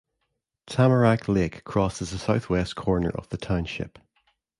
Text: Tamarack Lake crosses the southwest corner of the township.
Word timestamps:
Tamarack 0.65 1.27
Lake 1.27 1.63
crosses 1.63 2.09
the 2.09 2.17
southwest 2.17 2.75
corner 2.75 3.11
of 3.11 3.29
the 3.29 3.37
township. 3.37 3.99